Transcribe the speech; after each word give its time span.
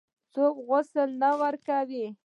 څوک 0.33 0.55
غسل 0.67 1.09
نه 1.21 1.29
ورکوي. 1.41 2.05